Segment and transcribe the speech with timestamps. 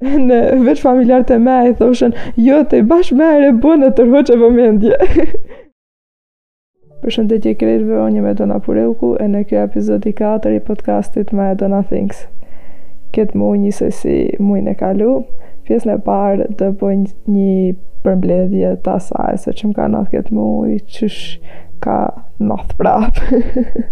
[0.02, 4.06] në veç familjar të me e thoshen, jo të i bashkë me e rebënë të
[4.06, 4.98] rrhoqë e vëmendje.
[7.00, 11.50] Për shëndetje krejtëve, o me Dona Purelku e në kjo epizodi 4 i podcastit me
[11.56, 12.26] Dona Things.
[13.16, 15.10] Këtë mu një se si mujnë e kalu,
[15.68, 16.96] pjesën e parë të bëj
[17.26, 21.18] një përmbledhje të asaj se që më ka nëthë këtë i qësh
[21.84, 21.98] ka
[22.40, 23.42] nëthë prapë.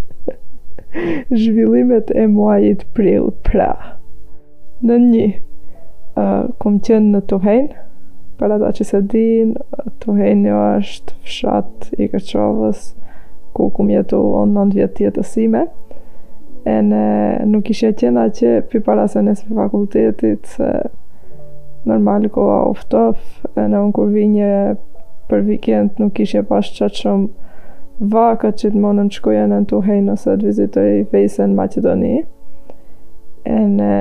[1.42, 3.72] Zhvillimet e muajit prill pra.
[4.86, 5.28] Në një
[6.62, 7.68] kom qenë në Tuhen,
[8.38, 9.54] për ata që se din,
[10.02, 12.84] Tuhen jo është fshat i Kërqovës,
[13.56, 15.64] ku kom jetu o nëndë vjetë tjetësime,
[16.70, 17.02] e në
[17.50, 20.70] nuk ishe qena që për para se nësë për fakultetit, se
[21.88, 23.20] normal ko a uftof,
[23.58, 24.52] e në unë kur vinje
[25.28, 30.30] për vikend nuk ishe pas qatë shumë vakët që të monën shkuja në Tuhen ose
[30.38, 32.14] të vizitoj vejse në Macedoni,
[33.48, 33.92] e në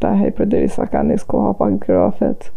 [0.00, 2.50] ta hej për diri sa ka njës koha pa grafet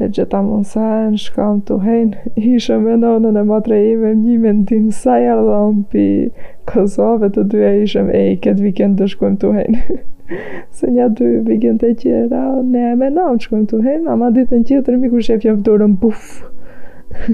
[0.00, 4.64] e gjitha mundësen, shkam të hejnë, ishe me nënën e matre ime, një me në
[4.68, 5.60] tim sa jarë dhe
[5.92, 6.04] pi
[6.70, 9.98] Kosovë, të dyja ishem me e, këtë vikend të shkujmë të hejnë.
[10.72, 14.28] Se nja dy vikend të qira, ne e me nëmë të shkujmë të hejnë, ama
[14.38, 16.32] ditën qirë të rëmi ku shef jam vëdurën buf.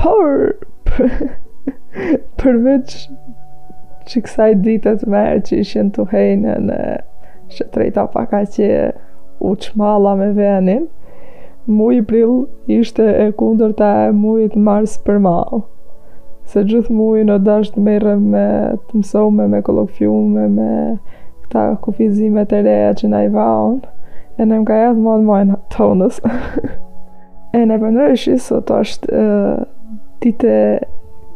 [0.00, 0.52] Por,
[2.40, 2.96] përveç
[4.08, 6.80] që kësaj ditët merë që ishen të hejnë në
[7.56, 8.68] që trejta paka që
[9.48, 10.88] u qmala me venin,
[11.76, 15.62] mu i pril ishte e kundër ta e mu i të marës për malë,
[16.52, 18.46] Se gjithë mu i në dashtë mërë me
[18.88, 20.72] të mësome, me kolokfiume, me
[21.44, 23.92] këta kufizime të reja që na i vaonë,
[24.38, 26.18] e ne më ka jetë mojnë mojnë tonës.
[27.54, 29.14] e ne përndrej shi sot është
[30.24, 30.56] tite dite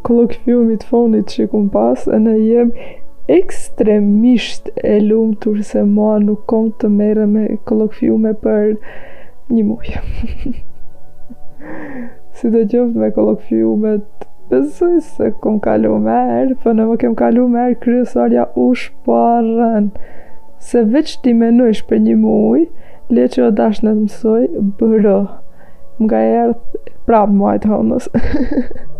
[0.07, 2.91] kolokfiumit fonit që i kumë pas, e ne jemë
[3.29, 8.77] ekstremisht e lumtur se mua nuk kom të merë me kolokfiume për
[9.55, 10.03] një mujë.
[12.39, 16.99] si të gjëftë me kolokfiume të besoj se kom kalu merë, për po në më
[17.03, 19.89] kem kalu merë kryesarja u shparën,
[20.63, 22.67] se veç ti menojsh për një mujë,
[23.15, 24.47] le që o dash në të mësoj,
[24.81, 25.17] bërë,
[25.99, 26.55] më ga erë
[27.09, 28.09] prapë muajtë hëndës.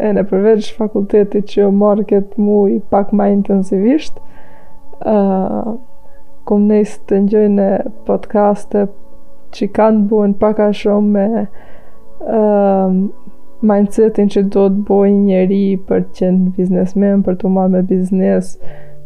[0.00, 4.16] e në përveç fakultetit që jo marrë këtë i pak ma intensivisht,
[5.04, 5.74] uh,
[6.48, 7.66] kom nëjës të njëjnë
[8.08, 8.86] podcaste
[9.56, 11.44] që kanë buen pak a shumë me
[12.26, 12.98] uh,
[13.66, 18.54] mindsetin që do të bojë njeri për të qenë biznesmen, për të marrë me biznes,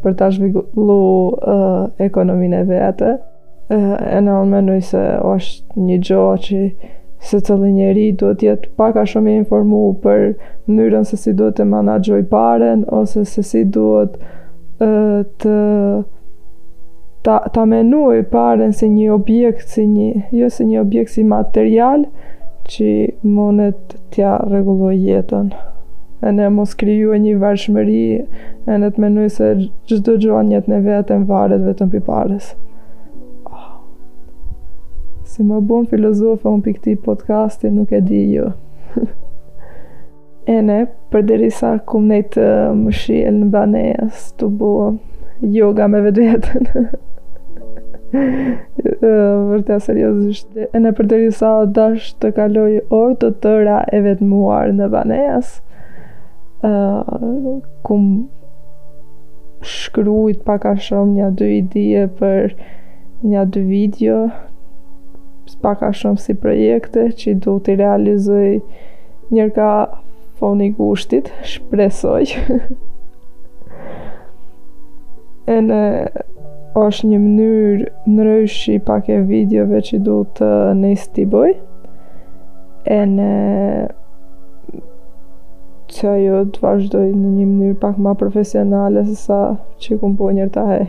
[0.04, 3.16] për të zhvillu uh, ekonomin e vete.
[3.72, 5.02] Uh, e në mënëj se
[5.34, 6.66] është një gjohë që
[7.24, 10.24] se cëllë njeri duhet jetë paka shumë e informu për
[10.74, 14.18] mënyrën se si duhet të managjoj paren ose se si duhet
[15.44, 15.56] të
[17.24, 20.08] ta, ta menuj paren si një objekt, si një,
[20.40, 22.04] jo si një objekt si material
[22.68, 22.88] që
[23.38, 25.48] mundet t'ja reguloj jetën
[26.24, 30.60] e ne mos kriju e një vërshmëri e ne të menuj se gjithë do gjohë
[30.74, 32.52] në vetën varet vetën për pares
[35.34, 38.52] si më bon filozofa unë për këti podcasti, nuk e di jo.
[40.54, 42.44] e ne, për deri sa nejtë të
[42.84, 44.70] më shiel në banejës, të bo
[45.56, 46.70] yoga me vetë vetën.
[49.02, 51.08] Vërtja seriosisht, e ne për
[51.74, 52.70] dash të kaloj
[53.00, 55.56] orë të tëra e vetë muar në banejës,
[56.70, 62.54] uh, kumë shkrujt paka shumë një dy ide për
[63.26, 64.18] një dy video
[65.48, 68.48] s'paka shumë si projekte që du t'i realizoj
[69.32, 70.04] njërka ka
[70.40, 72.22] foni gushtit, shpresoj.
[75.54, 75.80] e në
[76.80, 80.48] është një mënyrë nërëshë i pak e videove që du të
[80.80, 81.52] nëjës t'i bëj.
[82.94, 83.30] E në
[85.94, 89.42] që ajo të vazhdoj në një mënyrë pak ma profesionale se sa
[89.84, 90.86] që ku më po njërë të hej.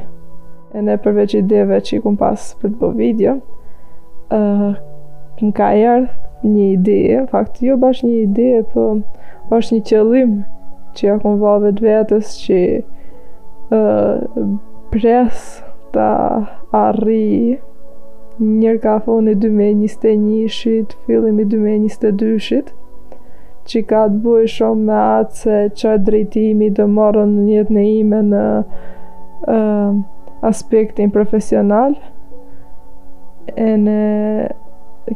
[0.76, 3.36] E në përveç ideve që ku më pas për të bëj video,
[4.34, 4.74] uh,
[5.42, 7.02] më ka erë një ide,
[7.32, 8.86] fakt jo bash një ide, po
[9.54, 10.36] është një qëllim
[10.98, 12.60] që ja kom vallë vetës që
[13.76, 14.42] ë uh,
[14.92, 15.42] pres
[15.96, 16.10] ta
[16.76, 17.58] arri
[18.42, 18.74] një
[19.06, 22.74] fonë e 2021 shit, i 2022 shit
[23.70, 28.20] që ka të bujë shumë me atë se që drejtimi të morën njët në ime
[28.32, 28.42] në
[30.46, 31.96] aspektin profesional
[33.58, 34.48] në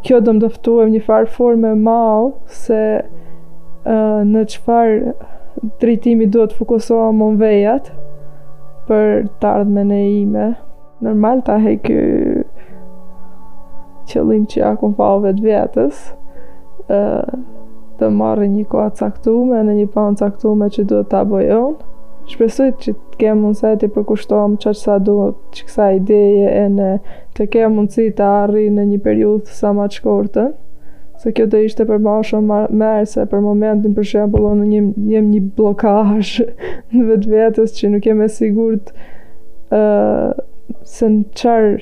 [0.05, 4.91] kjo do më dëftuem një farë forme mau se uh, në qëfar
[5.81, 7.91] drejtimi do të fokusohem më vejat
[8.87, 10.47] për të ardhme në ime
[11.05, 11.99] normal ta hej kjo
[14.09, 16.05] qëllim që ja kumë falë vetë vjetës
[17.99, 21.88] të marrë një kohë caktume në një panë caktume që duhet të abojonë
[22.29, 25.15] shpresoj që të kem mundësi të përkushtohem çka sa do
[25.53, 26.89] të kësa ideje e në
[27.37, 30.47] të kem mundësi të arri në një periudhë sa ma të shkurtë.
[31.19, 34.67] se kjo të ishte për ma shumë merë se për momentin për shembull unë
[35.11, 36.37] jem, një blokash
[36.93, 38.93] në vetë vetës që nuk jam e sigurt
[39.73, 40.29] uh,
[40.87, 41.75] se në qarë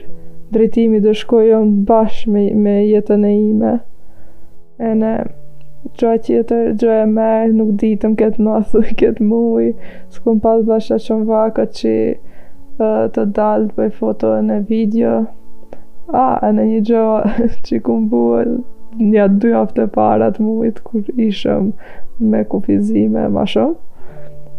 [0.56, 3.76] drejtimi dhe shkojon bashkë me, me jetën e ime
[4.96, 5.14] në
[5.96, 9.68] gjoj tjetër, gjoj e merë, nuk ditëm këtë në këtë muj,
[10.12, 11.94] së pas bashkë atë shumë vaka që
[13.16, 15.14] të dalë për foto e në video,
[16.24, 17.22] a, e në një gjoj
[17.64, 18.44] që i këmë buë,
[19.14, 21.72] një atë dy aftë e parat mujtë, kur ishëm
[22.34, 23.84] me kufizime, ma shumë.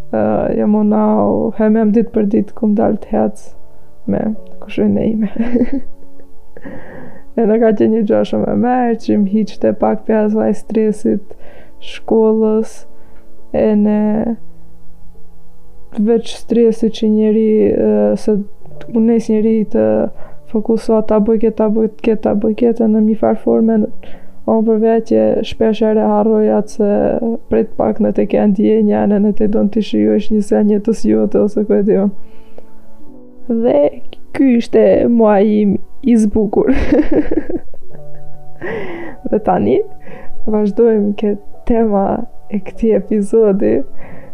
[0.09, 4.21] Uh, ja më nao, hem më ditë për ditë kum dalë të hecë me
[4.63, 5.33] kushë e ime.
[7.47, 11.35] në ka qenë një gjoshë e me, që më hiqët pak për jasë stresit
[11.91, 12.73] shkollës,
[13.55, 13.99] e në
[16.07, 17.47] veç stresit që njëri,
[18.21, 18.35] se
[18.91, 19.85] unë nësë njëri të
[20.51, 21.69] fokusua të këtë, të
[21.99, 23.79] këtë, të abojket, e në mi farforme,
[24.49, 26.89] onë përve që shpesh e re se
[27.49, 30.41] prej të pak në të kënë dje një në të do të shiju është një
[30.49, 32.07] sen një të sjuët, ose këtë jo.
[33.49, 33.77] Dhe,
[34.35, 36.73] këj është e muajimi i zbukur.
[39.31, 39.77] dhe tani,
[40.47, 42.03] vazhdojmë këtë tema
[42.55, 43.71] e këti epizodi,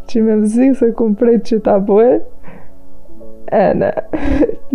[0.10, 2.18] që me mëzik se kumë prejt që ta bëhe,
[3.56, 3.90] e ne,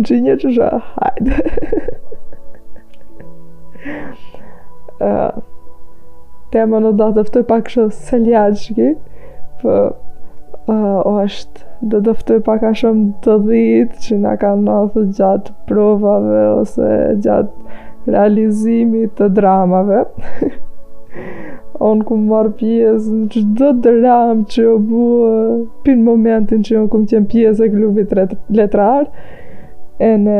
[0.07, 1.39] që një që shë hajde.
[5.01, 5.41] uh,
[6.55, 8.93] tema në datë të pak shë seljaqë,
[9.63, 9.77] po,
[10.67, 14.49] për uh, o është do të ftoj pak a shumë të dhitë që nga ka
[14.65, 16.89] nëthë gjatë provave ose
[17.25, 20.03] gjatë realizimit të dramave.
[21.81, 25.55] Onë këmë marë pjesë në që do të dramë që jo buë
[25.87, 28.13] për momentin që jo këmë qenë pjesë e klubit
[28.61, 29.09] letrar,
[30.01, 30.39] e në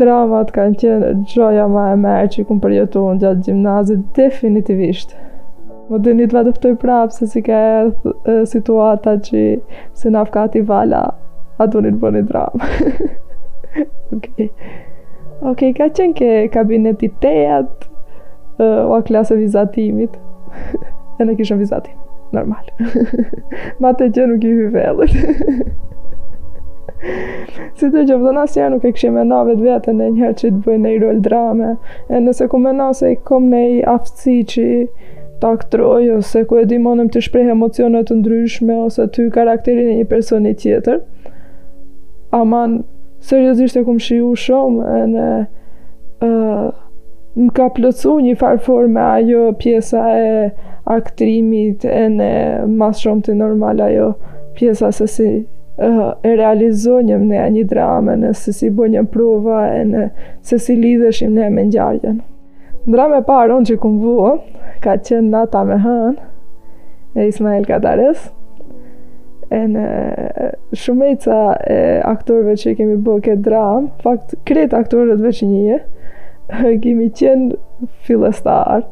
[0.00, 5.23] dramat kanë qenë gjoja ma e me që i këmë përjetu në gjatë gjimnazit definitivishtë.
[5.90, 9.40] Më dhe një të vetëftoj prapë se si ka e situata që
[10.00, 11.00] se na afkati vala,
[11.60, 12.70] të unë të bëni dramë.
[14.16, 14.28] ok.
[15.50, 20.16] Ok, ka qenë ke kabineti i jetë o a klasë vizatimit.
[21.20, 22.00] e në kishën vizatim.
[22.34, 22.72] Normal.
[23.84, 25.18] Ma të gjë nuk i hy vellët.
[27.76, 30.50] si të gjë, nësë asë nuk e këshë me na vetë vetë në njëherë që
[30.56, 31.74] të bëjnë e i rol drame.
[32.08, 32.72] E nëse ku me
[33.02, 34.64] se i kom në i aftësi që
[35.40, 39.96] taktroj ose ku e di monëm të shprej emocione të ndryshme ose ty karakterin e
[40.00, 41.00] një personi tjetër.
[42.34, 42.82] Aman,
[43.22, 45.28] seriosisht e kum shiu shumë e në
[47.44, 50.52] më ka plëcu një farfor me ajo pjesa e
[50.94, 52.30] aktrimit e në
[52.78, 54.12] mas shumë të normal ajo
[54.54, 55.28] pjesa se si
[55.80, 60.04] uh, e realizonjëm në një drame në se si bo një prova e në
[60.46, 62.22] se si lidheshim në me njarjen.
[62.86, 64.36] Drame parë onë që kumë vua,
[64.82, 66.14] ka qenë nata me hën
[67.20, 68.22] e Ismail Kadares
[69.54, 69.84] e në
[70.80, 71.38] shumejca
[71.70, 71.78] e
[72.14, 75.78] aktorve që kemi bërë këtë dram fakt kret aktorët veç njëje
[76.82, 77.58] kemi qenë
[78.08, 78.86] filestar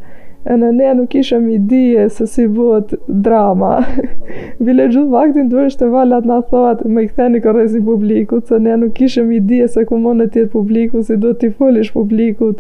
[0.51, 3.75] e në ne nuk ishëm i dije se si bëhet drama
[4.65, 8.59] bile gjithë faktin të vërështë të valat në thot me i këtheni kërresi publikut se
[8.65, 11.93] ne nuk ishëm i dije se ku monë të jetë publiku si do t'i folish
[11.95, 12.59] publikut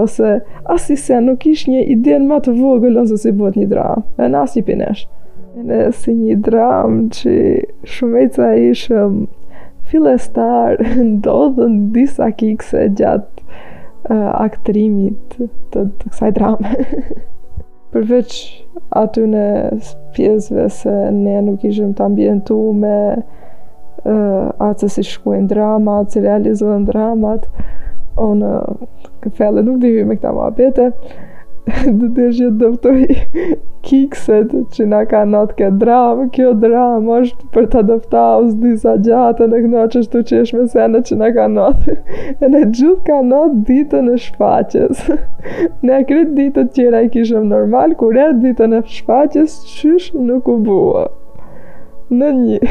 [0.00, 0.30] ose
[0.72, 4.28] asë se nuk ishë një idejën ma të vogëllë nëse si bëtë një dramë, e
[4.32, 5.08] në asë një pineshë.
[5.68, 7.34] Në si një dramë që
[7.94, 9.20] shumeca ishë um,
[9.90, 13.60] filestarë, ndodhën disa kikse gjatë
[14.10, 15.48] uh, aktrimit të
[15.86, 16.74] të kësaj drame.
[17.94, 18.40] Përveç
[18.98, 19.46] aty në
[20.16, 26.82] pjesëve se ne nuk ishëm të ambientu me uh, atës si shkuen dramat, si realizohen
[26.88, 27.46] dramat,
[28.20, 30.90] Unë uh, këfele nuk divi me këta ma pete
[31.66, 33.54] Dhe të është jetë dëftoj
[33.88, 38.94] kikset që nga ka në këtë dramë Kjo dramë është për të dëfta o disa
[39.06, 41.66] gjatë Në këna që është me qeshme sene që nga ka në
[42.44, 43.40] E në gjithë ka në
[43.72, 48.82] ditën e shfaqës Në e kretë ditët qëra i kishëm normal Kur e ditën e
[48.98, 51.06] shfaqës qysh nuk u bua
[52.14, 52.62] Në një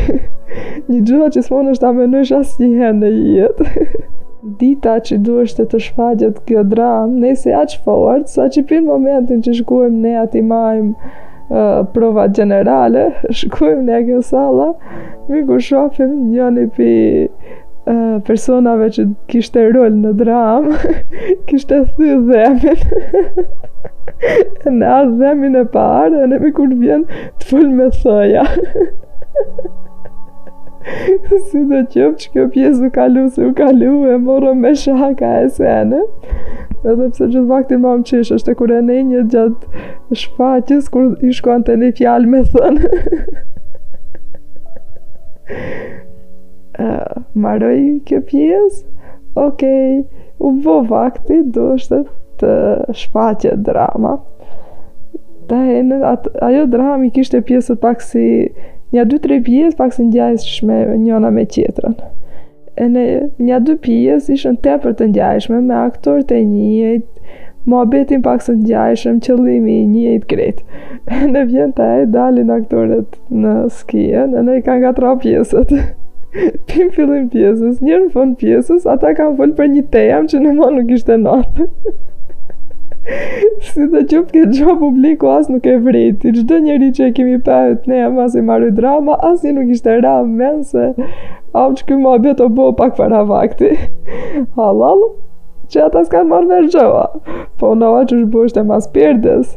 [0.87, 4.19] Një gjitha që s'mon është amenojsh asë një hende në jetë
[4.59, 9.41] dita që duesh të të shfaqet kjo dram, nëse aq fort, sa që pin momentin
[9.45, 13.05] që shkuem ne aty majm uh, provat gjenerale,
[13.41, 14.67] shkuem ne kjo sallë,
[15.29, 16.91] me ku shofim njëri pi
[17.91, 20.69] Uh, personave që kishte rol në dram
[21.49, 22.87] kishte thy dhemin
[24.79, 28.45] në atë dhemin e parë e në mikur vjen të full me thëja
[31.27, 35.29] Kësi dhe qëpë që kjo pjesë u kalu, si u kalu e morë me shaka
[35.45, 36.01] e sene.
[36.83, 39.83] Edhe pëse gjithë vakti ma më është e kur e ne një gjatë
[40.19, 42.91] shfaqës, kur i shkuan të një fjalë me thënë.
[46.81, 48.79] Eh, maroj kjo pjesë?
[49.37, 50.23] Okej, okay.
[50.41, 51.99] u bo vakti, du është
[52.41, 52.53] të
[52.97, 54.15] shfaqë drama.
[55.51, 55.59] Dhe
[56.47, 58.25] ajo drama i kishte pjesë pak si
[58.93, 61.95] Nja 2-3 pjesë pak se ndjajshme njona me qetërën.
[62.77, 63.05] E në
[63.47, 67.09] nja 2 pjesë ishën tepër të ndjajshme me aktor të njëjtë,
[67.71, 68.53] Mo abetin pak së
[69.25, 70.63] qëllimi i një e kretë.
[71.31, 75.71] Në vjen të e, dalin aktorët në skien, e në i kanë gatra pjesët.
[76.67, 80.53] Pim fillim pjesës, njërë në fund pjesës, ata kanë full për një tejam që në
[80.59, 81.69] mo nuk ishte nërë.
[83.03, 87.39] Si të qëpë ke gjo publiku asë nuk e vriti Gjdo njeri që e kemi
[87.47, 90.85] pëhët, ne e mas i maru i drama Asë nuk ishte ram men se
[91.63, 93.73] Am që këmë abjo të bo pak para vakti
[94.55, 95.03] Halal
[95.73, 99.49] Që ata s'kanë marrë me Po në avaj që është bështë e mas përdes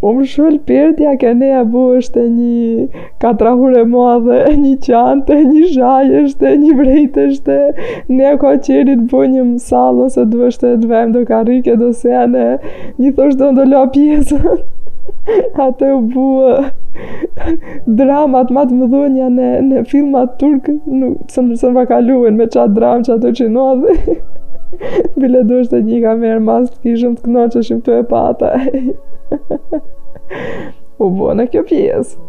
[0.00, 2.84] U më shvel përtja ke ne e bu është një
[3.24, 7.56] katrahur e madhe, një qante, një zhaj është, një vrejt është,
[8.14, 11.76] ne e ko qerit bu një mësallë ose dë vështë e dvem do ka rike
[11.82, 12.46] do sene,
[13.02, 14.64] një thoshtë do ndolla pjesën.
[15.66, 16.56] Ate u buë
[18.00, 22.76] dramat ma të mëdhonja në, në filmat turkë, nuk së më va kaluen me qatë
[22.80, 23.60] dramë që ato që
[25.20, 28.54] Bile do është e një kamerë, mas të kishëm të kënoqëshim të e pata
[31.04, 32.24] u bo në kjo pjesë.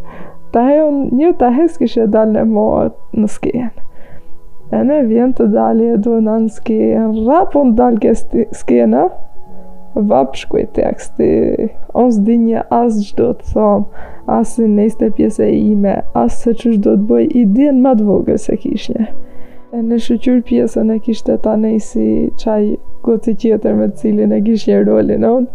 [0.54, 3.88] Ta he unë, një ta hes kështë e dalë në morë në skejën.
[4.72, 8.14] E ne vjen të dalë e du në në skejën, rap unë dalë ke
[8.62, 9.08] skejën, e?
[10.12, 11.26] Vap shkuj teksti,
[12.00, 14.06] onë s'di një asë që të thomë,
[14.38, 17.96] asë si në iste pjese ime, asë se që do të bëj i dinë më
[18.00, 19.10] të vogër se kishnje.
[19.76, 22.06] E në shëqyr pjesën e kishte ta nejsi
[22.44, 22.66] qaj
[23.08, 25.48] goci qeter me cilin e një rolin onë,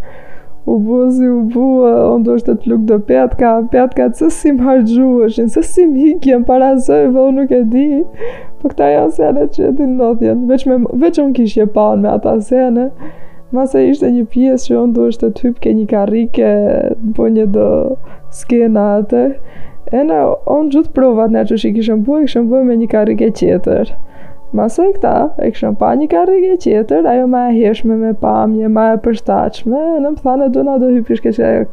[0.66, 4.24] u bua si u bua, on do është të të lukë dhe petka, petka të
[4.32, 9.46] sësim hargjuëshin, sësim hikjen, para zëjë, vëllë nuk e di, për po këta janë sene
[9.54, 12.88] që e din nëthjen, veç unë kishë je panë me ata sene,
[13.54, 16.50] ma se ishte një pjesë që unë do është të të një karike,
[17.14, 17.68] po një do
[18.40, 19.24] skena atë,
[19.94, 20.18] e në
[20.56, 23.94] onë gjithë provat në që i kishëm bua, kishëm bua me një karike qeter.
[24.54, 25.12] Mase e këta,
[25.42, 29.80] e kishëm pa një karrige tjetër, ajo ma e heshme me pamje, ma e përstachme,
[29.96, 31.66] e në më thanë e duna do hypish ke që ajo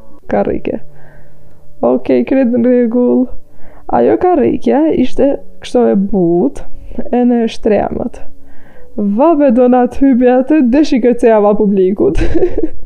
[1.83, 3.25] Okej, okay, kretë në regull.
[3.93, 5.25] Ajo karrige ishte
[5.61, 6.61] kështo e but,
[7.11, 8.21] e në shtremët.
[9.19, 12.21] Vabe do në atë hypi atë, deshi këtë ceava publikut.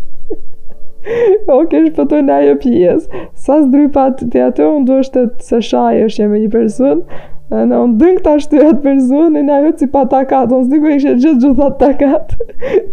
[1.48, 3.20] O kesh pëtu në ajo pjesë.
[3.40, 7.22] Sa së drypat të atë, unë duështë të se shajë është jemi një personë,
[7.56, 10.66] E në unë dëngë të ashtu e të përzun, në ajo si pa takat, unë
[10.68, 12.34] s'di ishe gjithë gjithë atë takat,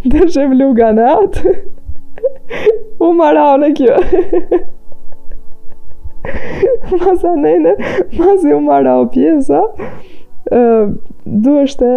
[0.05, 1.51] të shëm luga në atë,
[3.03, 3.97] u mara në kjo.
[7.01, 7.73] Masa nëjnë,
[8.17, 9.59] masi u mara pjesa,
[11.35, 11.89] du është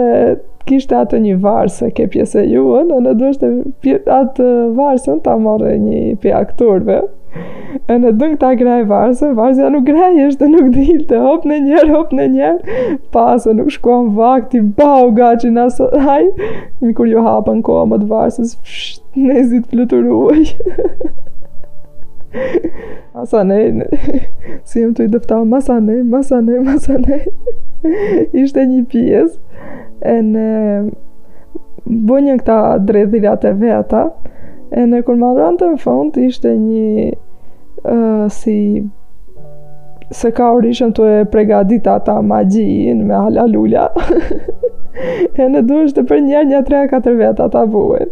[0.68, 5.76] kishte atë një varsë, ke pjesë juën, në në du është atë varsën ta marrë
[5.86, 6.98] një pjakturve.
[7.92, 11.58] E në dëng ta graj varse, varse nuk graj është, nuk dhil të hop në
[11.66, 12.84] njerë, hop në njerë,
[13.16, 16.26] pasë nuk shkuam vakti, ba u gaci në asë, haj,
[16.84, 20.44] mi kur ju hapën koha më të varsës, pshht, ne zi të pluturuaj.
[23.18, 23.86] Masa ne, ne,
[24.68, 27.20] si jem të i dëftau, masa ne, masa ne, masa ne,
[28.44, 29.36] ishte një pjesë,
[30.12, 30.48] e në,
[32.12, 34.06] bënjën këta drejtilat e veta,
[34.76, 37.08] E në kur më rëndë në fund, ishte një
[37.88, 38.58] uh, si
[40.12, 43.86] se ka orishën të e pregadit ata gjinë me lulla,
[45.40, 48.08] e në du është të për njerë një 3-4 vetë ata buen.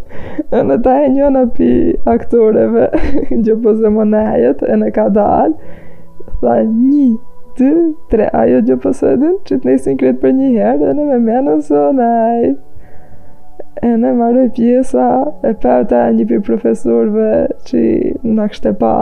[0.57, 1.71] E në ta e një në pi
[2.13, 2.89] aktoreve,
[3.33, 5.57] një pëzë po dhe monajet, e në ka dalë,
[6.43, 7.11] tha një,
[7.61, 7.73] dë,
[8.13, 11.21] tre, ajo gjë pësëdin, po që të nesin kretë për një herë, dhe në me
[11.33, 12.57] menën së najtë
[13.83, 15.07] e ne marroj pjesa
[15.45, 17.27] e pëta një për profesorve
[17.69, 17.83] që
[18.25, 18.93] në kështë e pa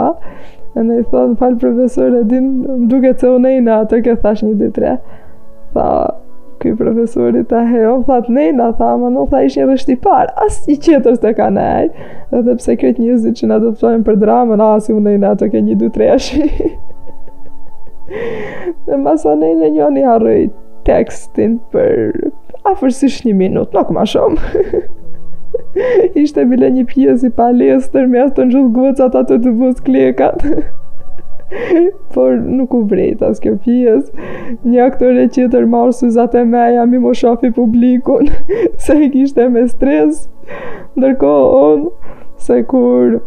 [0.74, 4.16] e ne i thonë falë profesor e din më duke të u nejna atër ke
[4.24, 4.96] thash një ditre
[5.76, 5.86] tha
[6.62, 10.30] këj profesorit ta hejo, më thatë nejna tha ma në tha ishë një dhe shtipar,
[10.46, 11.88] as i qëtër të ka nej
[12.32, 15.02] dhe dhe pse kretë një që na do të pëtojnë për dramën as i u
[15.06, 16.48] nejna atër ke një ditre ashi
[18.90, 20.40] dhe masa nejna njën i harroj
[20.84, 22.00] tekstin për
[22.68, 24.62] afërsisht një minut, nuk ma shumë.
[26.22, 30.44] Ishte bile një pjesë i palestër me atë të gjithë gocat atë të bus klikat.
[32.14, 34.30] Por nuk u brejtë as kjo pjesë.
[34.64, 38.30] Një aktor e të marë suzat e meja mi më shafi publikun,
[38.86, 40.24] se i kishte me stres.
[40.98, 41.94] Ndërko, onë,
[42.48, 43.20] se kur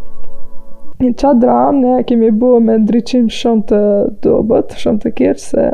[0.97, 3.81] Një qatë dramë ne kemi bu me ndryqim shumë të
[4.25, 5.65] dobet, shumë të kjerë, se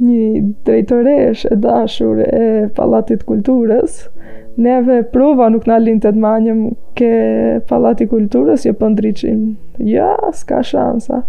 [0.00, 2.44] një drejtoresh e dashur e
[2.76, 4.06] Pallatit Kulturës.
[4.58, 6.62] Neve prova nuk na lindet të manjëm
[6.98, 7.10] ke
[7.70, 9.42] Pallati Kulturës, jo pëndriqim.
[9.76, 11.20] Po ja, s'ka shansa.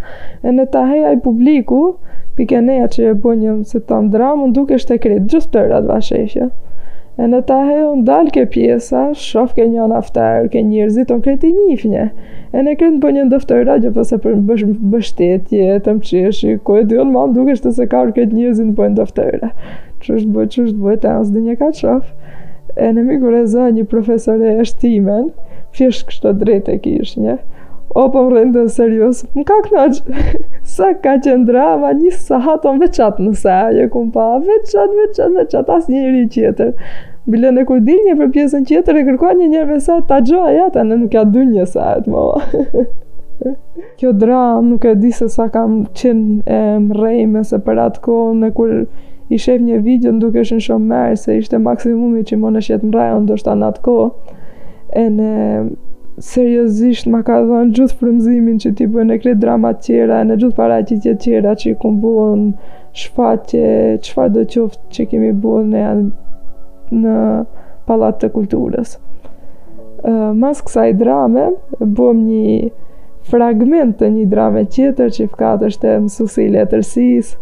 [0.44, 1.82] E në ta heja i publiku,
[2.40, 6.50] pike neja që e bënjëm se tam dramën, duke shte kretë, gjithë të rratë
[7.20, 11.20] E në ta he unë dalë ke pjesa, shof ke një naftarë, ke njërzit, unë
[11.20, 12.06] në kreti njifënje.
[12.56, 16.08] E në kretë në për një ndëftarë da që përse po për bështetje, të më
[16.10, 19.52] qeshi, ku e dy unë mamë duke shtë se ka ke njërzit në për ndëftarë.
[20.00, 22.10] Qështë bëjë, qështë bëjë, ta nësë dhe një ka të shof.
[22.88, 25.30] E në mi kërë e za një profesore e shtimen,
[25.76, 27.40] fjeshtë kështë të drejtë e kishë një.
[28.00, 29.88] O, po më rëndë dhe serios, më ka këna
[30.78, 35.94] sa ka që drama, një sahat, veçat në sajë, ku pa, veçat, veçat, veçat, asë
[35.96, 36.76] njëri tjetër.
[37.28, 40.86] Bile në kur dilnje për pjesën qeter e kërkuat një njerëve sa ta gjoa jata
[40.88, 42.86] në nuk ja dy një sa e të
[44.00, 46.60] Kjo dram nuk e di se sa kam qenë e
[47.02, 48.74] rejme se për atë kohë në kur
[49.32, 52.62] i shef një video në duke shën shumë merë se ishte maksimumi që më në
[52.68, 54.10] shjetë më në do shta në atë kohë.
[54.90, 55.30] E në
[56.32, 60.56] seriosisht ma ka dhënë gjithë frumzimin që ti bëjnë e kretë dramat tjera, në gjithë
[60.58, 62.48] paracitje tjera që i kumbuën
[63.04, 65.94] shfaqe, qëfar do qoftë që kemi bëjnë e
[66.92, 67.46] në
[67.90, 68.98] palat të kulturës.
[70.40, 71.50] Mas kësaj drame,
[71.82, 72.70] bëm një
[73.30, 77.34] fragment të një drame qëtër që i fkatë është e mësusi i letërsis,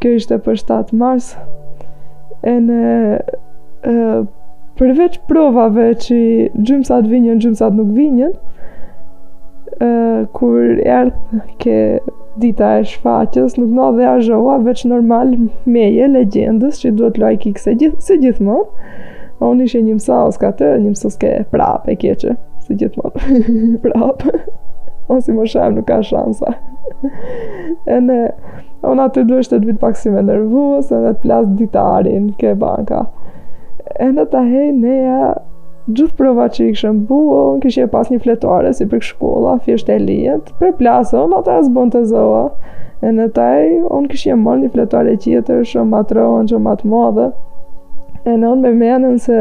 [0.00, 1.32] kjo është e për 7 mars,
[2.46, 4.26] e në
[4.76, 6.20] përveç provave që
[6.62, 8.36] gjymësat vinjën, gjymësat nuk vinjën,
[10.32, 11.78] kur erdhë ke
[12.40, 15.32] dita e shfaqës, nuk në dhe zhoa, veç normal
[15.72, 18.92] meje, legendës, që duhet luaj kikë se, gjith, se gjithmonë.
[19.36, 22.34] A unë ishe një mësaus ka të, një mësaus s'ke prapë e keqë,
[22.68, 23.40] se gjithmonë,
[23.84, 24.34] prapë.
[25.12, 26.50] Unë si më shemë nuk ka shansa.
[27.92, 28.20] e ne,
[28.88, 32.54] unë atë të duesh të vitë pak si me nërvuës, edhe të plasë ditarin ke
[32.64, 33.04] banka.
[34.02, 35.28] E në të hej, neja,
[35.94, 39.52] gjithë prova që i këshëm bu, o, në e pas një fletore, si për shkolla,
[39.66, 42.40] fjesht e lijet, për plasë, unë ata asë bënd të zoa,
[43.06, 43.60] e në taj,
[43.98, 47.28] unë këshë e mërë një fletore tjetër, shumë matë rohën, shumë matë modhe,
[48.26, 49.38] e në unë me menën se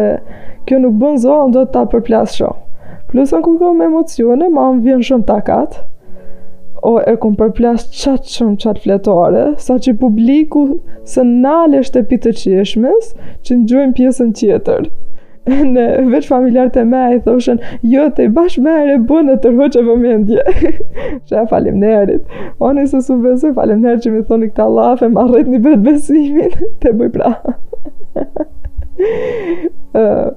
[0.69, 2.79] kjo nuk bënd zoa, unë do të ta për plasë shumë.
[3.09, 5.81] Plus, unë kumë me emocione, ma unë vjen shumë takat,
[6.85, 10.67] o e kum përplas qatë shumë qatë fletore, sa që publiku
[11.09, 13.11] së nalë është e pitë qeshmes,
[13.45, 14.91] që në pjesën tjetër.
[15.47, 19.35] në veç familjarë të me, jo, i thoshën, jo, të i bashkë me ere bënë
[19.43, 20.55] të rrëqë e vëmendje.
[21.27, 22.23] Shë e falim erit.
[22.23, 25.51] O po, në isë su besoj, falim erit që mi thoni këta lafe, ma rrët
[25.53, 27.31] një betë besimin, të bëj pra.
[29.93, 30.33] uh,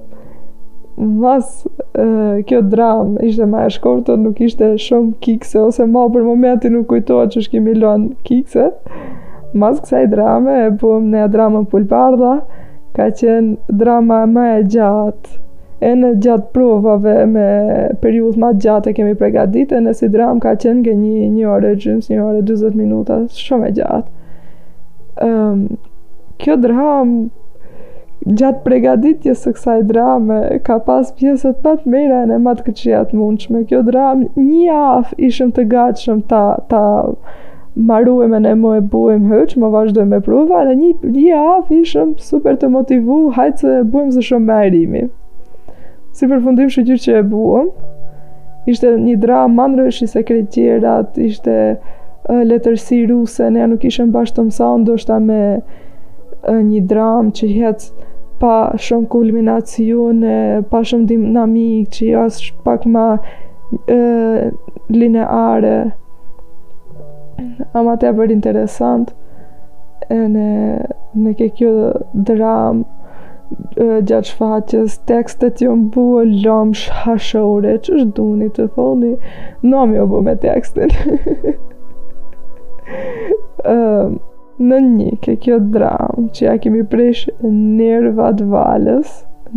[0.99, 1.49] mas
[1.95, 6.75] uh, kjo dramë ishte ma e shkorto, nuk ishte shumë kikse, ose ma për momentin
[6.75, 8.69] nuk kujtoa që shkimi lonë kikse.
[9.57, 12.35] Mas kësaj drame, e bëm në dramën pulparda,
[12.99, 15.37] ka qenë drama më e gjatë.
[15.87, 17.47] E në gjatë provave me
[18.03, 22.09] periudh më të gjatë kemi përgatitë, ne si dram ka qenë nga 1 orë gjys,
[22.11, 24.17] 1 orë 40 minuta, shumë e gjatë.
[25.27, 25.63] um,
[26.39, 27.09] kjo dram
[28.39, 33.13] Gjatë pregaditje së kësaj drame, ka pas pjesët më të në e në matë këqijat
[33.15, 33.61] mundshme.
[33.69, 36.81] Kjo drame, një javë ishëm të gatshëm ta, ta,
[37.87, 42.13] maruem e ne mu e buem hëq, më vazhdoj me pruva, në një jaf ishëm
[42.19, 45.03] super të motivu, hajtë se buem zë shumë me arimi.
[46.15, 47.69] Si për fundim shë që e buem,
[48.67, 54.41] ishte një dramë mandrë është i sekretjerat, ishte uh, letërsi ruse, ne nuk ishëm bashkë
[54.41, 58.07] të mësa, ndoshta me uh, një dramë që jetë
[58.43, 60.19] pa shumë kulminacion,
[60.71, 64.45] pa shumë dinamik, që jasë jo pak ma uh,
[64.95, 65.73] lineare,
[67.83, 69.11] ama të e bërë interesant
[70.09, 70.47] e në
[71.25, 71.71] në ke kjo
[72.29, 72.81] dram
[73.79, 79.13] gjatë shfaqës tekstet ju më buë lom shashore që është duni të thoni
[79.71, 80.91] nëmi jo bu me tekstin
[84.69, 87.21] në një ke kjo dram që ja kemi prish
[87.79, 89.09] nervat valës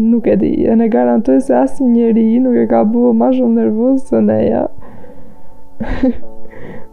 [0.07, 3.57] nuk e di e në garantoj se asë njëri nuk e ka buë ma shumë
[3.61, 4.65] nervuz se ne ja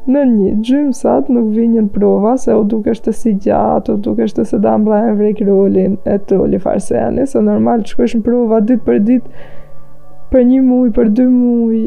[0.10, 4.46] në një satë nuk vinjën prova se u duke të si gjatë, u duke të
[4.52, 8.26] se da mbra e mvrek rolin e të oli farseani, se normal që kësh në
[8.30, 9.48] prova ditë për ditë
[10.34, 11.84] për një muj, për dy muj,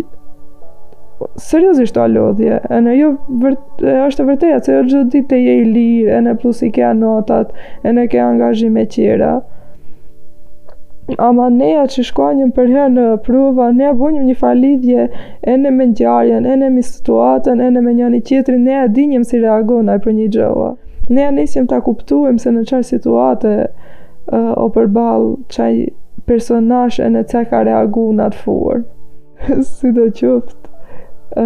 [1.49, 3.11] seriosisht të alodhje, e në jo
[3.43, 6.63] vërte, është e vërteja, se jo gjithë ditë e je i lirë, e në plus
[6.67, 7.51] i ke anotat,
[7.87, 9.37] e në ke angazhime qira,
[11.21, 15.07] ama neja që shkojnë për herë në pruva, ne bunjë një falidhje
[15.43, 18.77] e në me njarjen, e në me situatën, e në me një një qitri, ne
[18.83, 20.71] e dinjëm si reagonaj për një gjëva.
[21.11, 25.73] Ne e nisim ta kuptuim se në qarë situate uh, o përbal qaj
[26.29, 28.83] personash e në ka reagu atë fuar.
[29.67, 31.43] si do qëftë,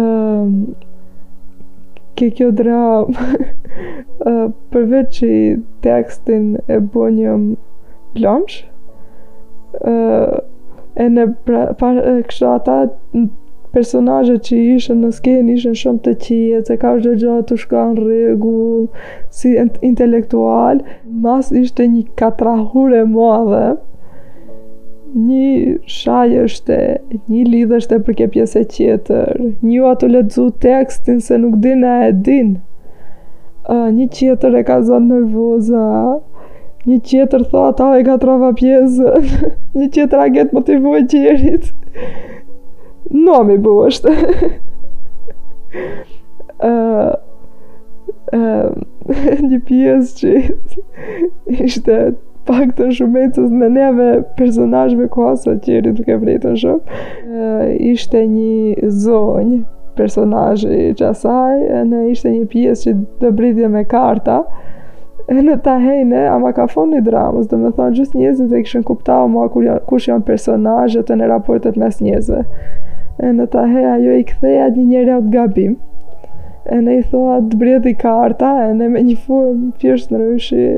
[2.17, 3.09] ke kjo dram,
[4.73, 5.31] përveç që
[5.81, 7.51] tekstin e bunjëm
[8.17, 8.65] lëmshë,
[9.85, 12.77] e në pra, kështë ata
[13.77, 17.81] personaje që ishën në skenë ishën shumë të qijet, se ka është gjatë të shka
[17.91, 19.53] në regullë, si
[19.89, 20.81] intelektual.
[21.25, 23.67] mas ishte një katrahur e modhe,
[25.17, 26.79] një shajë është,
[27.29, 31.83] një lidhë është e përke pjesë e qjetër, një ato ledzu tekstin se nuk din
[31.83, 32.57] e e din,
[33.97, 35.85] një qjetër e ka zonë nërvoza,
[36.87, 39.21] një qeter tha ta e ka trova pjesë,
[39.77, 41.71] një qeter a getë motivoj qerit.
[43.11, 44.07] Në mi bësht.
[46.63, 47.11] uh,
[48.39, 50.39] uh, një pjesë që
[51.67, 51.99] ishte
[52.47, 54.07] pak të shumecës në neve
[54.39, 57.03] personajve kosa qeri duke vritën shumë.
[57.91, 59.59] ishte një zonjë
[59.97, 61.59] personajë i qasaj,
[61.91, 64.39] në ishte një pjesë që të bridhje me karta,
[65.35, 68.85] në ta hejne, ama ka fond një dramës, dhe me thonë, gjusë njëzit e këshën
[68.87, 72.45] kuptau ma kush janë personajët e në raportet mes njëzve.
[73.27, 75.73] E në ta hej ajo i këtheja një njëre atë gabim,
[76.71, 80.69] e në i thoa të bredi karta, e në me një formë pjështë në rëshi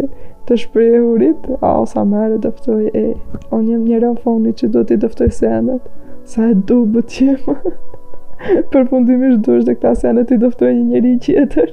[0.49, 3.05] të shprehurit, a osa mërë dëftoj e,
[3.53, 5.91] on jem njëre o fondi që do t'i dëftoj senet,
[6.25, 7.59] sa e du bëtjema.
[8.73, 11.71] për fundimish dush dhe këta sene të i doftoj një njëri qeter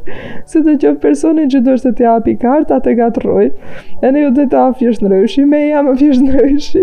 [0.52, 4.10] se të qëfë personin që dush të api kartë atë jo e ga të e
[4.16, 6.82] në ju të ta fjesht në rëjshi me ja më fjesht në rëjshi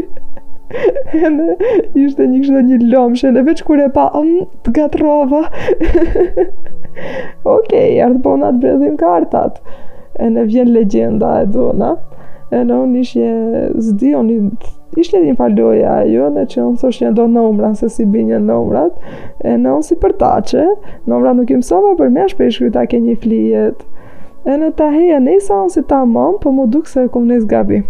[1.20, 1.48] e në
[2.06, 5.34] ishte një kështë një lomë shene veç kur e pa am, um, të ga okej,
[7.58, 9.60] okay, ardhë bona të brezim kartat
[10.24, 11.92] e në vjen legenda e dona
[12.54, 13.30] e në unë ishje
[13.92, 14.40] zdi, unë
[15.02, 18.24] ishte një faloja ajo ju, në që unë thosh një do nëmra, se si bi
[18.30, 19.00] një nëmrat,
[19.50, 20.66] e në unë si për ta që,
[21.10, 23.86] nëmra nuk i mësova për me është për ishkryta ke një flijet.
[24.46, 27.06] E në ta heja, ne isa unë si ta mom, për po mu dukë se
[27.08, 27.82] e kumë njës gabi.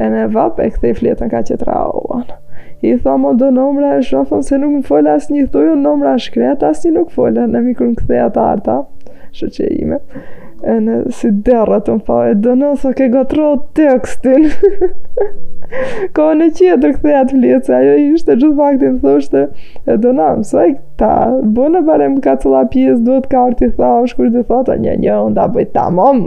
[0.00, 2.28] E në vap e këthej flijetën ka që tra uan.
[2.84, 6.62] I tha do nëmra e shofën se nuk më folë as një thujë, nëmra shkret,
[6.64, 8.78] as një nuk folë, në ata arta,
[9.36, 9.98] shë që ime
[10.66, 13.46] e në si derë të më fa, e dënë ose ke gotro
[13.78, 14.42] tekstin.
[16.16, 19.56] Ko në qetër këthe atë fletë, se ajo ishte gjithë faktin thoshte, e
[20.02, 21.12] dënë amë, më i ta,
[21.56, 24.94] bënë në bare më ka cëla pjesë, duhet ka arti tha, o shkur të një
[25.04, 26.26] një, unë da bëjt ta momë.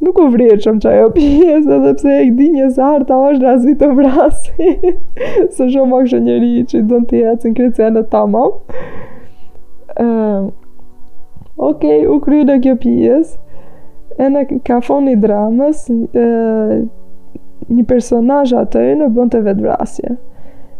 [0.00, 3.72] Nuk u vrirë që ajo pjesë, edhe pse e këdi një zarë, ta është razi
[3.82, 4.68] të vrasi,
[5.54, 8.24] se shumë akshë njëri që i dënë të jetë në krecenë të ta
[11.60, 11.82] ok,
[12.16, 13.38] u kryu në kjo pjesë,
[14.20, 16.80] e në kafon një dramës, e,
[17.70, 19.78] një personaj atë në bënd të vetë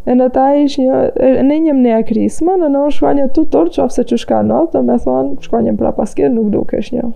[0.08, 3.68] E në ta ish një, e në njëm një akrisma, në në shkua një tutor
[3.70, 6.96] që ofse që shka në, dhe me thonë, shkua një pra paske, nuk duke është
[6.96, 7.10] një.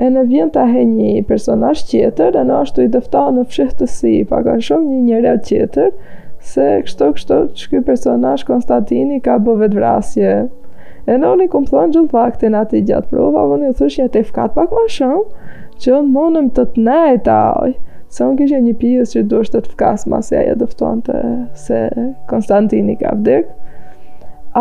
[0.00, 3.90] E në vjen të ahe një personaj qeter, e në ashtu i dëfta në fshihtë
[4.30, 5.90] pa ka shumë një njëre qeter,
[6.52, 10.32] se kështo kështo që këj personaj Konstantini ka bëvet vrasje
[11.10, 14.10] E në unë i kumë thonë gjithë faktin ati gjatë prova, në i thush një
[14.14, 17.72] të fkat pak ma shumë, që unë monëm të të nejt aoj,
[18.14, 21.18] se unë kishë një pijës që duesh të të fkas ma se aje dëfton të
[21.64, 21.80] se
[22.30, 23.50] Konstantini ka vdik.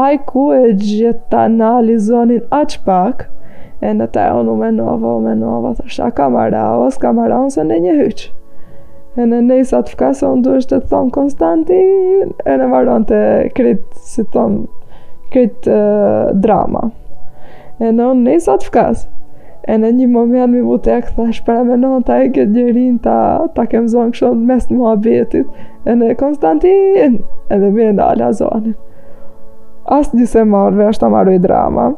[0.10, 3.28] i ku e gjithë të analizonin aq pak,
[3.86, 7.78] e në ta unë u menova, u menova, thësha kamara, o kamara unë se në
[7.86, 8.34] një hyqë.
[9.22, 13.22] E në nëjë sa të fkasë, unë duesh të thonë Konstantin, e në varon të
[13.54, 14.64] kritë, si thonë,
[15.34, 16.84] këtë uh, drama.
[17.80, 19.10] E në në nësë atë fkasë.
[19.70, 22.96] E në një moment mi mutë e këtë shpere me në ta e këtë njërin
[23.04, 23.18] ta,
[23.56, 25.50] ta kem zonë kështë mes të mua betit.
[25.89, 27.20] E në Konstantin,
[27.54, 28.76] edhe mi e në ala zonin.
[29.89, 31.92] Asë një se marve, ashtë ta marve drama.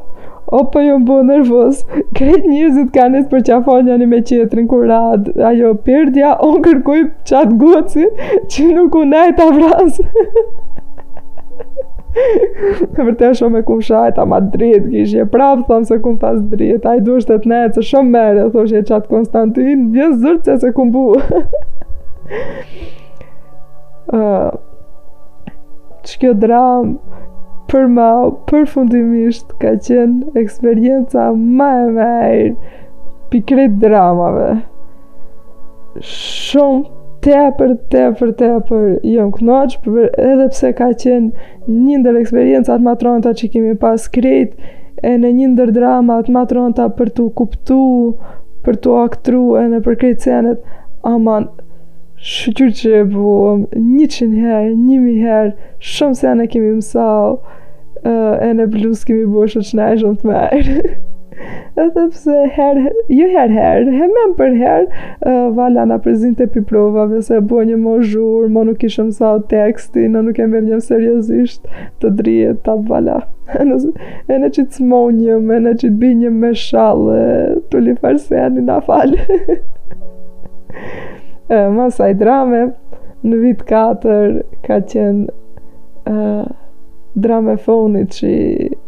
[0.51, 1.81] O po ju më bu nervus,
[2.17, 7.01] krejt njëzit ka njët për qafonja një me qetrin, kur rad, ajo o unë kërkuj
[7.29, 8.07] qatë guci,
[8.51, 10.09] që nuk unaj të avrasë.
[12.11, 16.39] Në vërte shumë e kum shajta ama dritë, kishë e prapë, thomë se kum pas
[16.51, 20.51] dritë, Ai i të shtetë ne, shumë merë, thoshë që e qatë Konstantin, vjë zërtë
[20.51, 21.05] se se kum bu.
[24.17, 24.51] uh,
[26.09, 27.17] që kjo dramë,
[27.71, 28.09] për ma,
[28.51, 32.71] përfundimisht ka qenë eksperienca ma e mejrë,
[33.31, 34.57] pikrit dramave.
[36.01, 42.81] Shumë tepër, tepër, tepër jam jo, knaq, për, edhe pse ka qenë një ndër eksperiencat
[42.81, 42.95] më
[43.41, 44.53] që kemi pas krejt,
[45.09, 46.43] e në një ndër dramat më
[46.97, 47.79] për të kuptu,
[48.65, 50.63] për të aktru, e në për krejtë senet,
[51.07, 51.47] aman,
[52.21, 53.61] shqyrë që e buëm,
[53.97, 57.39] një qënë herë, një mi herë, shumë se kemi mësau,
[58.45, 60.99] e në blus kemi bëshë që në e shumë të merë.
[61.81, 65.05] edhe pse herë, ju jo herë herë, hemen për herë,
[65.55, 69.33] vala nga prezinte e provave se e bua një më zhurë, më nuk ishëm sa
[69.37, 71.69] o teksti, në nuk e me më njëmë seriosisht
[72.03, 73.19] të drije, ta vala,
[73.59, 73.65] e
[74.37, 77.21] në qitë smonjëm, e në qitë binjëm me shalë,
[77.71, 79.57] të li farse na falë.
[81.77, 82.65] Masaj drame,
[83.27, 84.21] në vitë 4,
[84.65, 85.39] ka qenë
[87.21, 88.29] drame fonit që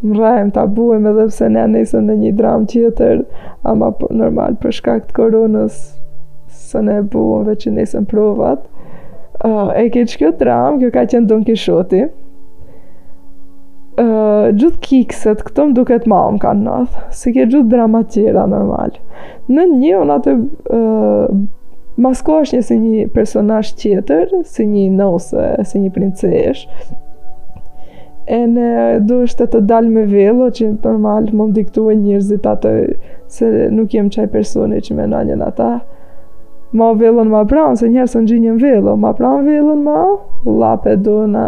[0.04, 3.22] më rajmë të abuem edhe pse ne anesën në një dram tjetër,
[3.72, 5.78] ama po, normal për shkakt koronës
[6.74, 8.66] së ne buem dhe që nesën provat.
[9.48, 12.04] Uh, e keq kjo dram, kjo ka qenë Don Kishoti.
[13.94, 18.44] Uh, gjithë kikset, këto më duket ma më kanë nëthë, si ke gjithë drama tjera
[18.50, 18.98] normal.
[19.48, 20.34] Në një, unë atë
[20.76, 26.66] uh, masko është një si një personash tjetër, si një nose, si një princesh,
[28.28, 28.66] e në
[29.04, 32.72] du është të dalë me velo që normal më më diktu e njërzit atë
[33.38, 35.72] se nuk jem qaj personi që me njën ata
[36.80, 39.98] ma velon ma pranë se njërë së në gjinjën velo ma pranë velon ma
[40.64, 41.44] lape do në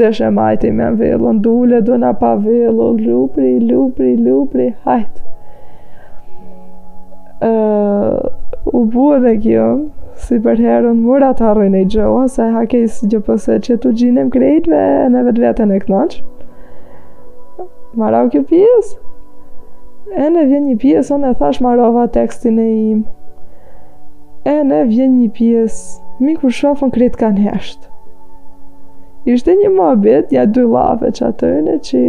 [0.00, 5.22] dëshë majti me në velon dule do në pa velo lupri, lupri, lupri, hajt
[7.46, 9.68] uh, u buë dhe kjo
[10.20, 14.30] si për herën mura të arrujnë e gjoha, se hakejs gjë pëse që të gjinim
[14.32, 14.78] krejtve
[15.12, 16.22] në vetë vetën e knaqë.
[18.00, 18.96] Marau kjo pjesë?
[20.16, 23.02] E në vjen një pjesë, on e thash marova tekstin e im.
[24.46, 27.92] E në vjen një pjesë, mi ku shofën krejt kanë heshtë.
[29.32, 31.32] Ishte një mabit, ja dy lafe që
[31.66, 32.00] e që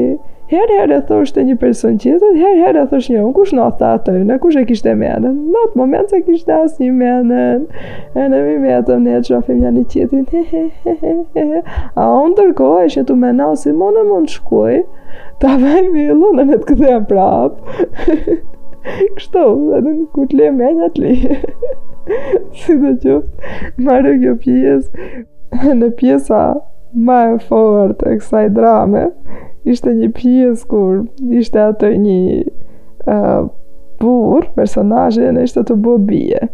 [0.47, 3.89] Herë herë e thoshte një person tjetër, herë herë e thoshte një, kush në ata
[4.05, 7.65] të në, kush e kishte menën, në atë moment se kishte asë një menën,
[8.21, 11.43] e në mi vetëm, ne e të shofim një një tjetërin, he he he he
[11.49, 11.63] he,
[12.05, 14.79] a unë tërkoj, e shetu me nao, si mund e mund të shkoj,
[15.43, 17.75] ta vaj vilu, në me të këthe e prapë,
[19.19, 19.45] kështu,
[19.81, 21.13] edhe në ku të le menë të le,
[22.63, 23.53] si dhe qëpë,
[23.89, 25.11] marë kjo pjesë,
[25.83, 26.47] në pjesë a,
[26.95, 29.01] ma e fort e kësaj drame
[29.67, 31.01] ishte një pjesë kur
[31.41, 32.19] ishte atë një
[33.11, 33.47] uh,
[34.01, 36.47] bur personaje në ishte të bo bje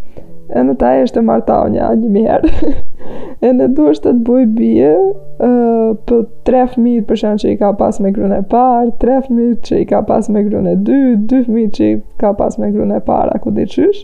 [0.53, 2.71] e në taj është e martaunja një mjerë
[3.45, 7.57] e në du është të boj bje uh, për tre fmit për shenë që i
[7.61, 11.43] ka pas me grune par tre fmit që i ka pas me grune dy dy
[11.45, 14.03] fmit që i ka pas me grune par a ku diqysh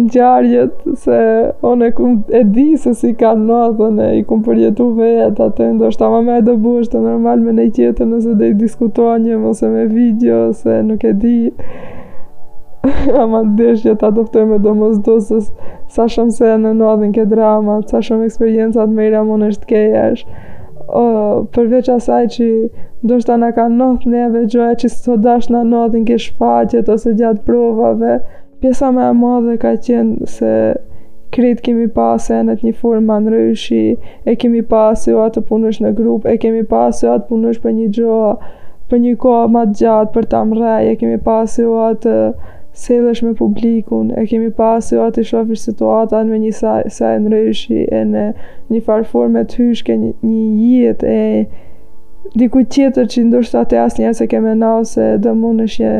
[0.00, 0.72] në gjarjet,
[1.04, 1.18] se
[1.64, 5.50] onë e, kum, e di se si kanë nëth, dhe ne i këmë përjetu vetë,
[5.50, 8.58] atë ndoshta ndushta ma me e dëbush, të normal me ne qëtë nëse dhe i
[8.64, 11.36] diskutoa një, ose me video, ose nuk e di.
[13.22, 17.80] ama dëshja ta doftoj me do mos do sa shumë se në nodhin ke drama,
[17.90, 20.26] sa shumë eksperiencat me i ramon është ke jash.
[20.86, 21.04] O,
[21.56, 22.48] përveç asaj që
[23.10, 26.90] do shta në ka nëth neve, gjoja që së të dash në nodhin ke shfaqet
[26.94, 28.18] ose gjatë provave,
[28.62, 30.52] pjesa me e madhe ka qenë se
[31.34, 33.82] krit kemi pasë e në të një formë manrëshi,
[34.30, 37.74] e kemi pasë jo atë punësh në grup, e kemi pasë jo atë punësh për
[37.80, 38.30] një gjoa,
[38.86, 42.14] për një kohë më gjatë për ta mrej, e kemi pas jo atë
[42.76, 47.14] sellesh me publikun, e kemi pasi o jo i shofish situatan me një sa, sa
[47.18, 48.24] në rëshi, e në
[48.74, 50.12] një farëforme të hyshke një,
[50.76, 55.64] jetë, e diku tjetër që ndoshta të asë njerë se keme na ose dhe mund
[55.64, 55.92] është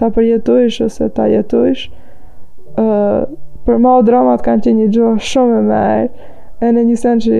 [0.00, 1.86] ta përjetojsh ose ta jetojsh.
[2.82, 3.28] Uh,
[3.64, 6.12] për ma o dramat kanë që një gjohë shumë e merë,
[6.66, 7.38] e në një sen që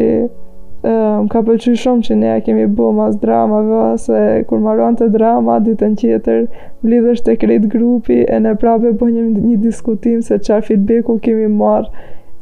[0.84, 4.96] më ehm, ka pëlqy shumë që ne ja kemi bu mas dramave, se kur maruan
[4.96, 6.44] të drama, ditën tjetër,
[6.84, 11.48] lidhësh të krejt grupi, e ne prapë po një, një diskutim se qarë feedbacku kemi
[11.60, 11.88] marrë,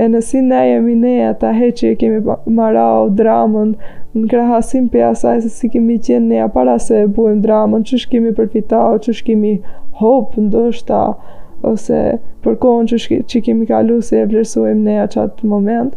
[0.03, 2.23] e nësi ne jemi ne ata he që kemi
[2.59, 3.75] marau dramën
[4.17, 8.35] në krahasim për asaj se si kemi qenë ne para se buim dramën që shkemi
[8.39, 9.55] përpitao, që shkemi
[10.03, 11.05] hopë ndoshta
[11.71, 12.01] ose
[12.43, 15.95] për kohën që, kemi kalu se e vlerësuim ne atë moment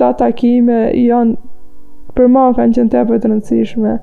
[0.00, 1.36] këta takime janë
[2.16, 3.94] për ma kanë qenë tepër të rëndësishme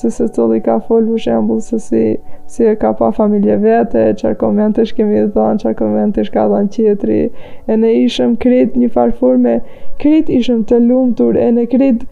[0.00, 2.02] se se të ka folë për shembul se si,
[2.48, 7.18] si e ka pa familje vete qërë komente shkemi dhënë, thonë qërë komente shka dhe
[7.66, 9.58] e ne ishëm krit një farfur me
[10.00, 12.06] krit ishëm të lumëtur e ne krit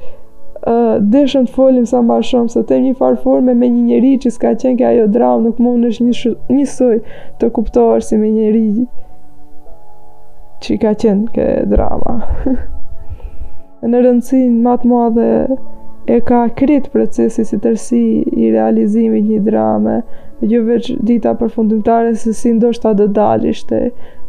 [0.68, 4.35] uh, dëshëm të folim sa ma shumë se tem një farfur me një njëri që
[4.37, 6.98] s'ka qenë ke ajo dramë, nuk mund është një, një soj
[7.40, 8.66] të kuptohër si me njëri
[10.61, 12.18] që ka qenë ke drama.
[13.88, 15.29] në rëndësin matë mua dhe
[16.16, 20.01] e ka kritë procesi si tërsi i realizimit një drame,
[20.40, 23.83] gjë jo veç dita përfundimtare se si ndoshta dhe dalishte.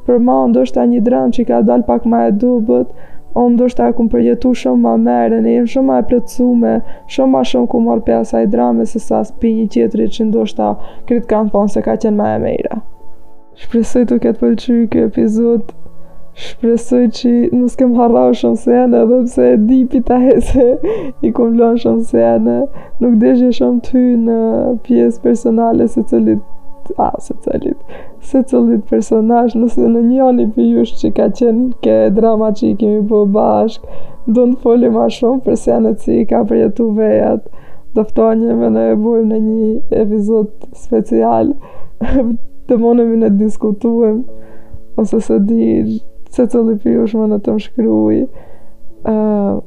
[0.07, 2.93] Për ma, ndoshta një drame që ka dal pak ma e dubët,
[3.37, 6.73] o ndoshta e kumë përjetu shumë ma mere, ne jem shumë ma e plëtsume,
[7.11, 10.71] shumë ma shumë ku morë për asaj drame se sa spi një tjetëri që ndoshta
[11.11, 12.81] kritë kanë thonë se ka qenë ma e mejra.
[13.61, 15.80] Shpresoj të këtë pëlqyë këtë epizodë,
[16.39, 20.67] shpresoj që mos kem harrau shumë se janë edhe pse e di pita e se
[21.27, 22.55] i kom lënë shumë se janë
[23.03, 24.37] nuk deshje shumë ty në
[24.87, 27.95] pjesë personale se cëllit a, se cëllit
[28.29, 32.69] se cëllit personash nëse në një anë për jush që ka qenë ke drama që
[32.71, 33.83] i kemi po bashk
[34.37, 37.49] do në foli ma shumë për se janë i ka përjetu vejat
[37.97, 40.47] dëftonje me në e bujmë në një epizod
[40.85, 41.51] special
[42.69, 44.23] të monemi në diskutuem
[45.01, 45.99] ose se dirë
[46.35, 48.21] se të li pjush më në të më shkryuji,
[49.11, 49.59] uh,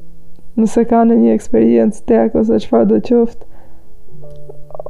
[0.57, 3.49] nëse ka në një eksperiencë tek ose qëfar do qoftë,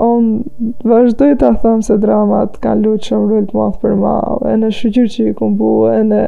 [0.02, 4.54] onë vazhdoj të thëmë se dramat kanë lutë shumë rëllë të madhë për ma e
[4.60, 6.22] në shqyqyr që i kumbu e në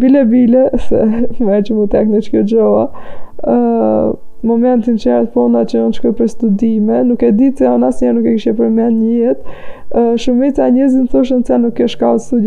[0.00, 1.00] bile bile se
[1.44, 4.10] me që mu tek në qkjo gjoa uh,
[4.46, 8.04] momentin që jartë pona që unë shkoj për studime, nuk e ditë se anë asë
[8.08, 9.56] një nuk e kështë për me një jetë,
[9.96, 12.42] uh, shumit e njëzin thoshën se nuk e shkallë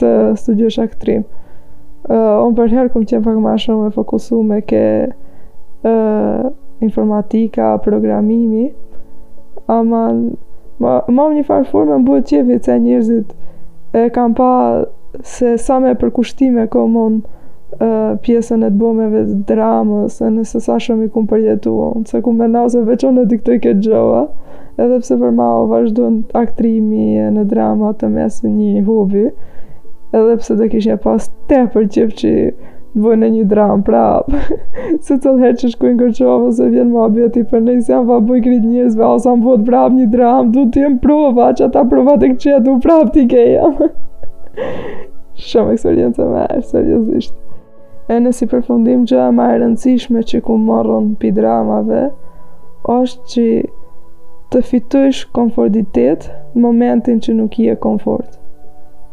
[0.00, 0.10] të
[0.44, 1.26] studjësh aktrimë
[2.08, 6.48] uh, unë për herë kom qenë pak ma shumë e fokusu me ke uh,
[6.86, 8.68] informatika, programimi,
[9.72, 10.02] ama
[10.82, 13.34] ma, ma një farë formë me mbuet qefi të njërzit
[13.96, 14.50] e kam pa
[15.24, 17.18] se sa me përkushtime ko mon
[17.80, 22.04] uh, pjesën e të bomeve të dramës e nëse sa shumë i kum përjetu unë,
[22.12, 24.22] se kum me nëse veqon e diktoj këtë gjoha,
[24.76, 29.26] edhe pse për ma o vazhdojnë aktrimi e në drama të mesin një hobi,
[30.12, 32.30] edhe pse do kishja pas tepër qef që
[32.96, 34.30] bën në një dramë prap.
[35.04, 38.06] se të dhe që shkujnë kërqovë, ose vjen më abje ti për nëjë, se jam
[38.10, 41.82] fa bëj kërit njërzve, ose am vot prap një dramë, du t'jem prova, që ata
[41.90, 43.44] prova të du prap t'i ke
[45.36, 47.34] Shumë eksperiencë e merë, seriosisht.
[48.08, 52.06] E në si përfundim gjë e ma e rëndësishme që ku morën pi dramave,
[52.88, 53.46] është që
[54.54, 56.30] të fitojsh komforditet
[56.64, 58.38] momentin që nuk i e komfortë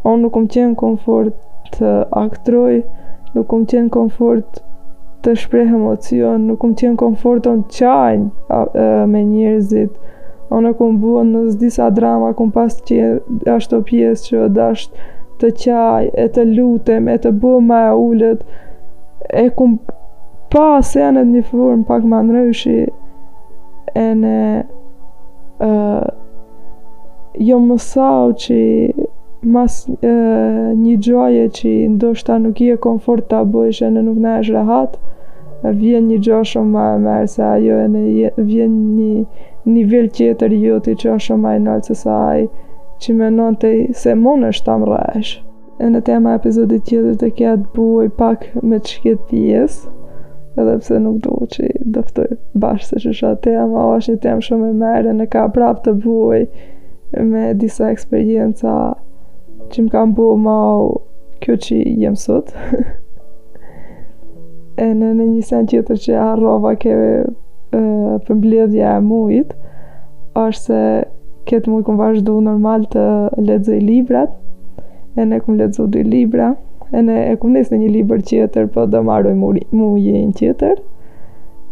[0.09, 1.35] unë nuk më qenë komfort
[1.75, 2.73] të aktroj,
[3.35, 4.59] nuk më qenë komfort
[5.23, 9.95] të shpreh emocion, nuk më qenë komfort të qajnë me njerëzit,
[10.53, 12.99] unë më buën në disa drama, kom pas që
[13.55, 15.09] ashtë të pjesë që ashtë
[15.41, 18.43] të qaj, e të lutem, e të buon ma e ullet,
[19.43, 19.77] e kom
[20.53, 22.77] pas e një form pak ma nërëshi,
[24.03, 24.35] e në
[25.65, 26.05] uh,
[27.47, 28.59] jo mësau që
[29.43, 30.07] mas e,
[30.77, 34.53] një gjoje që ndoshta nuk i e konfort të abojsh e në nuk në është
[34.57, 34.95] rahat,
[35.79, 38.03] vjen një gjo shumë ma e merë se ajo e në
[38.47, 39.23] vjen një
[39.73, 42.47] nivel tjetër joti që është shumë ma e nëllë se sa ajë
[43.03, 43.73] që me nënë të
[44.03, 45.33] se mund është ta mrejsh.
[45.83, 49.79] E në tema epizodit tjetër të kja të buoj pak me të shkjet pjes,
[50.59, 52.29] edhe pse nuk do që dëftoj
[52.63, 55.47] bashkë se që shë tema, o është një tem shumë e merë e në ka
[55.55, 56.43] prap të buoj
[57.33, 58.75] me disa eksperienca
[59.73, 60.57] që më kam bu ma
[61.41, 62.51] kjo që jem sot.
[64.83, 67.33] e në, në një sen tjetër që arrova ke e,
[68.27, 69.55] përmbledhja e mujit,
[70.37, 70.81] është se
[71.49, 73.07] këtë muj këmë vazhdu normal të
[73.49, 74.37] ledzoj librat,
[75.19, 76.51] e ne këmë ledzoj dy libra,
[76.93, 80.81] e ne e këmë nesë në një liber tjetër, po dhe marroj mujin tjetër.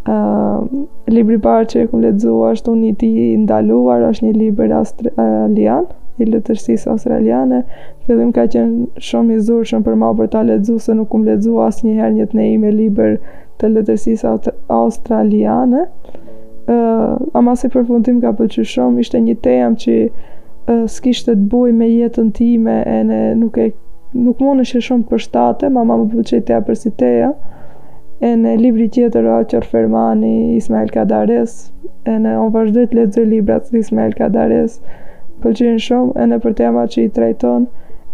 [0.10, 0.66] Uh,
[1.14, 3.10] libri parë që e këmë ledzoj është unë i ti
[3.44, 7.62] ndaluar, është një liber australian, uh, i letërsisë australiane.
[8.08, 11.56] Fillim ka qenë shumë i zurshëm për mua për ta lexuar se nuk um lexu
[11.66, 13.16] asnjëherë një tnei me libër
[13.62, 14.34] të letërsisë
[14.82, 15.86] australiane.
[16.70, 21.48] ë uh, ama si përfundim ka pëlqyer shumë, ishte një temë që uh, s'kishte të
[21.52, 23.66] bëjë me jetën time e ne nuk e
[24.28, 27.32] nuk mundesh shumë të përshtate, mama më pëlqej teja për si teja.
[28.30, 31.56] E në libri tjetër o Aqër Fermani, Ismail Kadares,
[32.06, 34.76] e në on vazhdoj të lezoj libra të Ismail Kadares,
[35.42, 37.64] pëlqin shumë e në për tema që i trajton,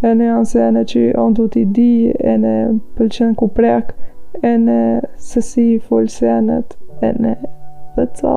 [0.07, 1.89] e në janë e në që onë du t'i di,
[2.31, 2.53] e në
[2.97, 3.93] pëlqen ku prek,
[4.49, 4.79] e në
[5.29, 7.33] sësi i full senet, e në
[7.97, 8.35] dhe co.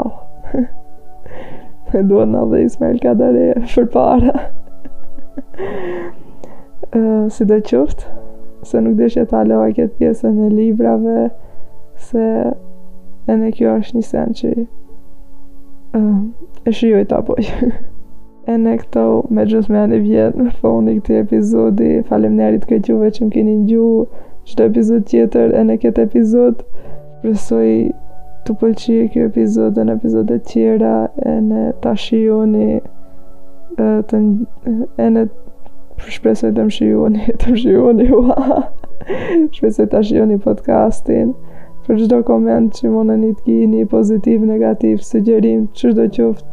[1.90, 4.48] Me duhet në dhe Ismail Kadare për para.
[7.36, 8.26] si dhe qëftë,
[8.70, 11.28] se nuk që ta loa këtë pjesën e librave,
[12.10, 12.26] se
[13.30, 14.50] e në kjo është një sen që
[16.00, 17.70] uh, e t'a pojë.
[18.50, 19.02] e në këto
[19.36, 21.90] me gjithë me anë i vjetë në fonë i këti epizodi.
[22.08, 24.24] Falem nërit këtë juve që më keni një gjuhë,
[24.66, 26.64] epizod tjetër e në këtë epizod.
[27.22, 27.70] Presoj
[28.46, 30.94] të pëlqirë kjo epizod e në epizodet tjera
[31.30, 32.70] e në të shioni
[33.78, 35.24] të në në
[36.10, 38.62] shpresoj të më shioni, të më shioni, ua.
[39.54, 41.34] shpresoj të shioni podcastin
[41.86, 46.48] për çdo koment që mundeni të gjeni pozitiv, negativ, sugjerim, çdo qoftë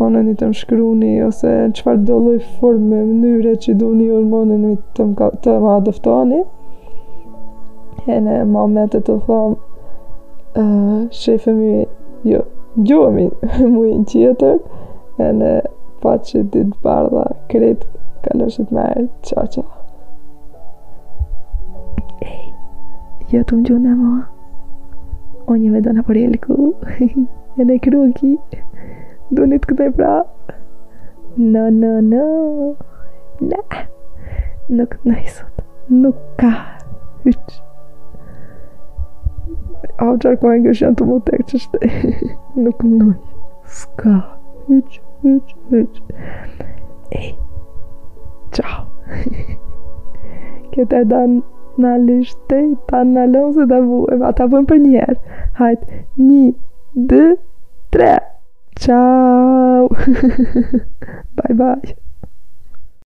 [0.00, 4.26] monën i të më shkruni, ose në qëfar dolloj forme, mënyre që du një orë
[4.32, 6.40] monën i të më adëftoni.
[8.06, 9.54] E në mame të të thom,
[10.62, 11.86] uh, shefemi,
[12.32, 12.42] jo,
[12.88, 13.28] gjuë mi,
[13.74, 14.60] mu i në qëtër,
[15.26, 15.54] e në
[16.02, 19.64] pa që ti të bardha, kretë, kalëshit me e qa qa.
[22.26, 22.46] Ej,
[23.32, 24.14] jo të më gjuë e ma.
[25.46, 26.56] o një vedona për e lëku,
[27.62, 28.08] e në kruë
[29.34, 30.08] Dunit këtë e pra
[31.36, 32.26] no, no, no
[33.42, 33.86] ne
[34.78, 35.64] Nuk në i sot
[35.94, 36.50] Nuk ka
[37.24, 37.50] Hyq
[39.98, 41.90] A më qarë kohen kështë janë të më tek që shte
[42.62, 43.08] Nuk në
[43.80, 44.12] Ska
[44.68, 46.62] Hyq, hyq, hyq
[47.20, 47.32] E
[48.54, 48.86] Ciao
[50.76, 51.36] Këtë e danë
[51.82, 55.88] Në lishte Ta në lënë se da vu E ma ta vëmë për njerë Hajt
[56.20, 57.36] Një Dë Tre
[58.00, 58.14] Tre
[58.78, 59.88] Tchau.
[61.34, 62.05] bye bye.